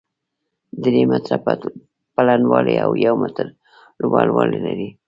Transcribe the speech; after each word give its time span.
درې 0.83 1.01
متره 1.09 1.37
پلنوالی 2.15 2.75
او 2.85 2.91
يو 3.05 3.13
متر 3.21 3.47
لوړوالی 4.01 4.59
لري، 4.65 4.89